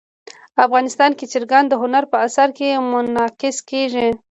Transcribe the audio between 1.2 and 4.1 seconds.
چرګان د هنر په اثار کې منعکس کېږي.